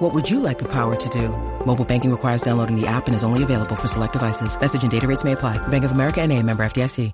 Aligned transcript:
What 0.00 0.14
would 0.14 0.30
you 0.30 0.40
like 0.40 0.58
the 0.58 0.68
power 0.72 0.96
to 0.96 1.08
do? 1.10 1.28
Mobile 1.66 1.84
banking 1.84 2.10
requires 2.10 2.40
downloading 2.40 2.74
the 2.74 2.86
app 2.86 3.06
and 3.06 3.14
is 3.14 3.22
only 3.22 3.42
available 3.42 3.76
for 3.76 3.86
select 3.86 4.14
devices. 4.14 4.58
Message 4.58 4.82
and 4.82 4.90
data 4.90 5.06
rates 5.06 5.24
may 5.24 5.32
apply. 5.32 5.58
Bank 5.68 5.84
of 5.84 5.92
America 5.92 6.22
and 6.22 6.32
a 6.32 6.42
member 6.42 6.62
FDIC. 6.62 7.12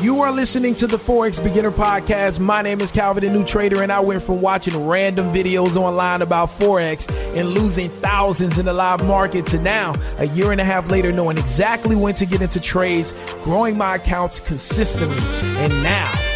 You 0.00 0.20
are 0.20 0.30
listening 0.30 0.74
to 0.74 0.86
the 0.86 0.96
Forex 0.96 1.42
Beginner 1.42 1.72
Podcast. 1.72 2.38
My 2.38 2.62
name 2.62 2.80
is 2.80 2.92
Calvin, 2.92 3.24
the 3.24 3.30
new 3.30 3.44
trader, 3.44 3.82
and 3.82 3.90
I 3.90 3.98
went 3.98 4.22
from 4.22 4.40
watching 4.40 4.86
random 4.86 5.32
videos 5.32 5.76
online 5.76 6.22
about 6.22 6.50
Forex 6.50 7.10
and 7.34 7.48
losing 7.48 7.90
thousands 7.90 8.58
in 8.58 8.66
the 8.66 8.72
live 8.72 9.04
market 9.04 9.46
to 9.46 9.58
now, 9.58 9.94
a 10.18 10.26
year 10.26 10.52
and 10.52 10.60
a 10.60 10.64
half 10.64 10.88
later, 10.90 11.10
knowing 11.10 11.38
exactly 11.38 11.96
when 11.96 12.14
to 12.14 12.26
get 12.26 12.42
into 12.42 12.60
trades, 12.60 13.12
growing 13.42 13.76
my 13.76 13.96
accounts 13.96 14.38
consistently. 14.38 15.18
And 15.64 15.82
now, 15.82 16.12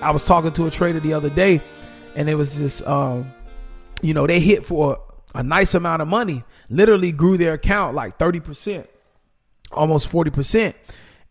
I 0.00 0.12
was 0.12 0.24
talking 0.24 0.52
to 0.52 0.66
a 0.66 0.70
trader 0.70 1.00
the 1.00 1.14
other 1.14 1.30
day, 1.30 1.60
and 2.14 2.28
it 2.28 2.34
was 2.36 2.56
just, 2.56 2.86
um, 2.86 3.32
you 4.00 4.14
know, 4.14 4.26
they 4.26 4.40
hit 4.40 4.64
for 4.64 4.98
a 5.34 5.42
nice 5.42 5.74
amount 5.74 6.02
of 6.02 6.08
money, 6.08 6.44
literally 6.70 7.12
grew 7.12 7.36
their 7.36 7.54
account 7.54 7.94
like 7.94 8.18
30%, 8.18 8.86
almost 9.72 10.08
40%. 10.10 10.74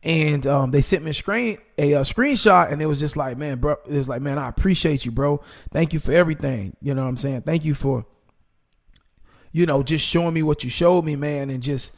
And 0.04 0.46
um, 0.46 0.72
they 0.72 0.82
sent 0.82 1.04
me 1.04 1.12
a 1.12 1.14
screen 1.14 1.58
a, 1.78 1.94
a, 1.94 2.02
screenshot, 2.02 2.72
and 2.72 2.82
it 2.82 2.86
was 2.86 3.00
just 3.00 3.18
like, 3.18 3.38
man, 3.38 3.60
bro, 3.60 3.76
it 3.88 3.98
was 3.98 4.08
like, 4.08 4.22
man, 4.22 4.38
I 4.38 4.48
appreciate 4.48 5.06
you, 5.06 5.12
bro. 5.12 5.42
Thank 5.72 5.92
you 5.92 6.00
for 6.00 6.12
everything. 6.12 6.76
You 6.82 6.94
know 6.94 7.04
what 7.04 7.10
I'm 7.10 7.18
saying? 7.18 7.42
Thank 7.42 7.66
you 7.66 7.74
for, 7.74 8.06
you 9.52 9.66
know, 9.66 9.82
just 9.82 10.08
showing 10.08 10.34
me 10.34 10.44
what 10.44 10.64
you 10.64 10.70
showed 10.70 11.04
me, 11.04 11.16
man, 11.16 11.50
and 11.50 11.64
just, 11.64 11.92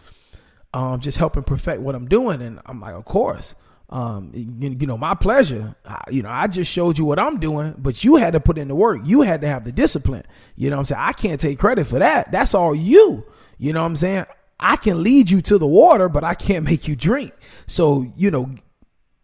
um, 0.73 1.01
just 1.01 1.17
helping 1.17 1.43
perfect 1.43 1.81
what 1.81 1.93
I'm 1.93 2.07
doing. 2.07 2.41
And 2.41 2.59
I'm 2.65 2.79
like, 2.79 2.93
of 2.93 3.05
course 3.05 3.55
um, 3.89 4.31
you, 4.33 4.75
you, 4.79 4.87
know, 4.87 4.97
my 4.97 5.15
pleasure. 5.15 5.75
I, 5.83 6.01
you 6.11 6.21
know, 6.21 6.29
I 6.29 6.47
just 6.47 6.71
showed 6.71 6.97
you 6.97 7.05
what 7.05 7.17
I'm 7.17 7.39
doing, 7.39 7.75
but 7.77 8.03
you 8.03 8.17
had 8.17 8.33
to 8.33 8.39
put 8.39 8.57
in 8.57 8.67
the 8.67 8.75
work. 8.75 9.01
You 9.03 9.21
had 9.21 9.41
to 9.41 9.47
have 9.47 9.63
the 9.63 9.71
discipline. 9.71 10.23
You 10.55 10.69
know 10.69 10.77
I'm 10.77 10.85
saying? 10.85 11.01
I 11.01 11.13
can't 11.13 11.41
take 11.41 11.57
credit 11.57 11.87
for 11.87 11.99
that. 11.99 12.31
That's 12.31 12.53
all 12.53 12.75
you. 12.75 13.25
You 13.57 13.73
know 13.73 13.81
what 13.81 13.87
I'm 13.87 13.95
saying? 13.95 14.25
I 14.59 14.75
can 14.75 15.01
lead 15.03 15.31
you 15.31 15.41
to 15.41 15.57
the 15.57 15.67
water, 15.67 16.07
but 16.07 16.23
I 16.23 16.35
can't 16.35 16.65
make 16.65 16.87
you 16.87 16.95
drink. 16.95 17.33
So, 17.65 18.05
you 18.15 18.29
know, 18.29 18.53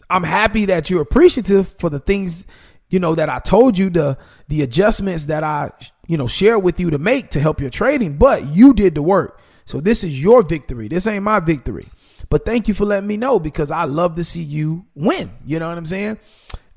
I'm 0.10 0.24
happy 0.24 0.66
that 0.66 0.90
you're 0.90 1.02
appreciative 1.02 1.68
for 1.78 1.90
the 1.90 2.00
things, 2.00 2.46
you 2.90 3.00
know, 3.00 3.16
that 3.16 3.30
I 3.30 3.40
told 3.40 3.78
you, 3.78 3.90
the 3.90 4.18
the 4.48 4.62
adjustments 4.62 5.26
that 5.26 5.44
I, 5.44 5.72
you 6.08 6.18
know, 6.18 6.28
share 6.28 6.58
with 6.58 6.80
you 6.80 6.90
to 6.92 6.98
make 6.98 7.32
to 7.32 7.40
help 7.40 7.60
your 7.60 7.70
trading, 7.70 8.18
but 8.18 8.48
you 8.48 8.74
did 8.74 8.96
the 8.96 9.02
work. 9.02 9.40
So 9.66 9.80
this 9.80 10.04
is 10.04 10.22
your 10.22 10.44
victory. 10.44 10.88
This 10.88 11.08
ain't 11.08 11.24
my 11.24 11.40
victory. 11.40 11.88
But 12.30 12.46
thank 12.46 12.68
you 12.68 12.74
for 12.74 12.86
letting 12.86 13.08
me 13.08 13.18
know 13.18 13.40
because 13.40 13.72
I 13.72 13.84
love 13.84 14.16
to 14.16 14.24
see 14.24 14.42
you 14.42 14.86
win. 14.96 15.32
You 15.46 15.60
know 15.60 15.70
what 15.70 15.78
I'm 15.78 15.86
saying? 15.86 16.20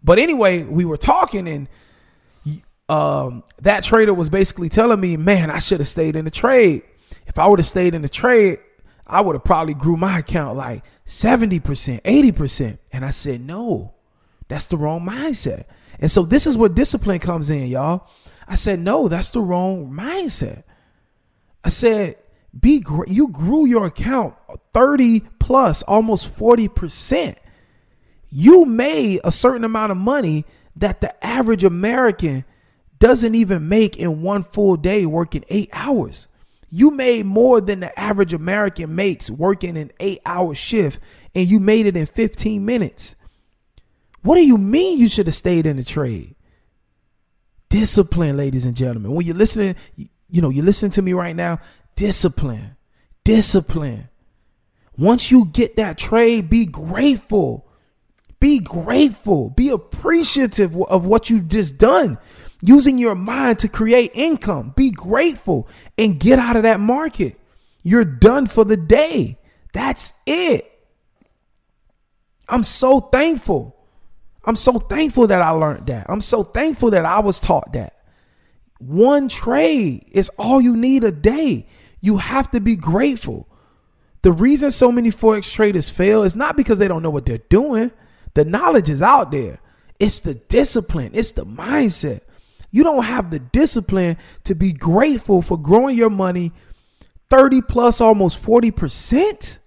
But 0.02 0.18
anyway, 0.18 0.62
we 0.62 0.84
were 0.84 0.96
talking 0.96 1.48
and 1.48 1.68
um, 2.88 3.44
that 3.60 3.84
trader 3.84 4.14
was 4.14 4.30
basically 4.30 4.68
telling 4.68 5.00
me, 5.00 5.16
man, 5.16 5.50
I 5.50 5.58
should 5.58 5.80
have 5.80 5.88
stayed 5.88 6.16
in 6.16 6.24
the 6.24 6.30
trade. 6.30 6.82
If 7.26 7.38
I 7.38 7.46
would 7.46 7.58
have 7.58 7.66
stayed 7.66 7.94
in 7.94 8.02
the 8.02 8.08
trade, 8.08 8.58
I 9.06 9.20
would 9.20 9.34
have 9.34 9.44
probably 9.44 9.74
grew 9.74 9.96
my 9.96 10.18
account 10.18 10.56
like 10.56 10.84
70%, 11.06 11.60
80%. 12.02 12.78
And 12.92 13.04
I 13.04 13.10
said, 13.10 13.40
no, 13.40 13.94
that's 14.48 14.66
the 14.66 14.76
wrong 14.76 15.06
mindset. 15.06 15.64
And 16.00 16.10
so 16.10 16.22
this 16.22 16.46
is 16.46 16.56
where 16.56 16.68
discipline 16.68 17.18
comes 17.18 17.50
in, 17.50 17.66
y'all. 17.66 18.06
I 18.46 18.54
said, 18.54 18.78
no, 18.78 19.08
that's 19.08 19.30
the 19.30 19.40
wrong 19.40 19.90
mindset. 19.90 20.64
I 21.64 21.68
said, 21.68 22.16
be. 22.60 22.84
You 23.06 23.28
grew 23.28 23.66
your 23.66 23.86
account 23.86 24.34
30 24.72 25.20
plus, 25.38 25.82
almost 25.82 26.34
40%. 26.36 27.36
You 28.30 28.64
made 28.64 29.20
a 29.24 29.32
certain 29.32 29.64
amount 29.64 29.92
of 29.92 29.98
money 29.98 30.44
that 30.76 31.00
the 31.00 31.24
average 31.24 31.64
American 31.64 32.44
doesn't 32.98 33.34
even 33.34 33.68
make 33.68 33.96
in 33.96 34.22
one 34.22 34.42
full 34.42 34.76
day 34.76 35.06
working 35.06 35.44
eight 35.48 35.70
hours. 35.72 36.28
You 36.70 36.90
made 36.90 37.24
more 37.24 37.60
than 37.60 37.80
the 37.80 37.98
average 37.98 38.34
American 38.34 38.94
makes 38.94 39.30
working 39.30 39.76
an 39.76 39.90
eight 40.00 40.20
hour 40.26 40.54
shift, 40.54 41.00
and 41.34 41.48
you 41.48 41.60
made 41.60 41.86
it 41.86 41.96
in 41.96 42.06
15 42.06 42.64
minutes. 42.64 43.16
What 44.22 44.34
do 44.34 44.44
you 44.44 44.58
mean 44.58 44.98
you 44.98 45.08
should 45.08 45.26
have 45.26 45.34
stayed 45.34 45.66
in 45.66 45.76
the 45.76 45.84
trade? 45.84 46.34
Discipline, 47.70 48.36
ladies 48.36 48.66
and 48.66 48.76
gentlemen. 48.76 49.12
When 49.12 49.24
you're 49.24 49.34
listening, 49.34 49.76
you 49.96 50.42
know, 50.42 50.50
you're 50.50 50.64
listening 50.64 50.90
to 50.92 51.02
me 51.02 51.12
right 51.14 51.36
now, 51.36 51.58
discipline. 51.98 52.76
Discipline. 53.24 54.08
Once 54.96 55.30
you 55.30 55.46
get 55.46 55.76
that 55.76 55.98
trade, 55.98 56.48
be 56.48 56.64
grateful. 56.64 57.68
Be 58.40 58.60
grateful. 58.60 59.50
Be 59.50 59.68
appreciative 59.70 60.76
of 60.76 61.04
what 61.04 61.28
you've 61.28 61.48
just 61.48 61.76
done. 61.76 62.18
Using 62.62 62.98
your 62.98 63.16
mind 63.16 63.58
to 63.60 63.68
create 63.68 64.12
income. 64.14 64.72
Be 64.76 64.90
grateful 64.90 65.68
and 65.98 66.20
get 66.20 66.38
out 66.38 66.56
of 66.56 66.62
that 66.62 66.80
market. 66.80 67.38
You're 67.82 68.04
done 68.04 68.46
for 68.46 68.64
the 68.64 68.76
day. 68.76 69.38
That's 69.72 70.12
it. 70.24 70.70
I'm 72.48 72.62
so 72.62 73.00
thankful. 73.00 73.76
I'm 74.44 74.56
so 74.56 74.78
thankful 74.78 75.26
that 75.26 75.42
I 75.42 75.50
learned 75.50 75.88
that. 75.88 76.06
I'm 76.08 76.20
so 76.20 76.44
thankful 76.44 76.92
that 76.92 77.04
I 77.04 77.18
was 77.18 77.40
taught 77.40 77.72
that. 77.72 77.94
One 78.78 79.28
trade 79.28 80.04
is 80.12 80.30
all 80.38 80.60
you 80.60 80.76
need 80.76 81.02
a 81.02 81.10
day. 81.10 81.66
You 82.00 82.18
have 82.18 82.50
to 82.52 82.60
be 82.60 82.76
grateful. 82.76 83.48
The 84.22 84.32
reason 84.32 84.70
so 84.70 84.90
many 84.90 85.10
Forex 85.10 85.52
traders 85.52 85.88
fail 85.88 86.22
is 86.22 86.34
not 86.34 86.56
because 86.56 86.78
they 86.78 86.88
don't 86.88 87.02
know 87.02 87.10
what 87.10 87.26
they're 87.26 87.38
doing. 87.38 87.92
The 88.34 88.44
knowledge 88.44 88.88
is 88.88 89.02
out 89.02 89.30
there. 89.30 89.60
It's 89.98 90.20
the 90.20 90.34
discipline, 90.34 91.10
it's 91.14 91.32
the 91.32 91.44
mindset. 91.46 92.22
You 92.70 92.84
don't 92.84 93.04
have 93.04 93.30
the 93.30 93.38
discipline 93.38 94.18
to 94.44 94.54
be 94.54 94.72
grateful 94.72 95.40
for 95.40 95.58
growing 95.58 95.96
your 95.96 96.10
money 96.10 96.52
30 97.30 97.62
plus 97.62 98.00
almost 98.00 98.42
40%. 98.42 99.58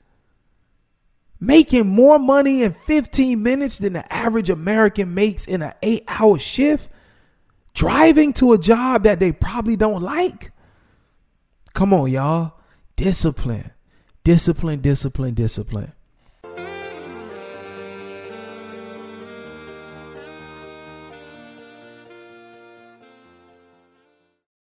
Making 1.40 1.88
more 1.88 2.20
money 2.20 2.62
in 2.62 2.74
15 2.74 3.42
minutes 3.42 3.80
than 3.80 3.94
the 3.94 4.14
average 4.14 4.50
American 4.50 5.14
makes 5.14 5.46
in 5.46 5.64
an 5.64 5.74
eight 5.82 6.04
hour 6.08 6.38
shift. 6.38 6.90
Driving 7.74 8.34
to 8.34 8.54
a 8.54 8.58
job 8.58 9.04
that 9.04 9.20
they 9.20 9.32
probably 9.32 9.76
don't 9.76 10.02
like. 10.02 10.52
Come 11.74 11.94
on, 11.94 12.10
y'all. 12.10 12.54
Discipline. 12.96 13.72
Discipline, 14.24 14.82
discipline, 14.82 15.34
discipline. 15.34 15.94